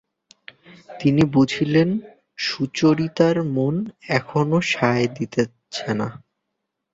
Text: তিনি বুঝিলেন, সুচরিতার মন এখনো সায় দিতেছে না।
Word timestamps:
তিনি 0.99 1.23
বুঝিলেন, 1.33 1.89
সুচরিতার 2.37 3.37
মন 3.55 3.75
এখনো 4.09 4.57
সায় 4.71 5.05
দিতেছে 5.15 5.89
না। 5.93 6.07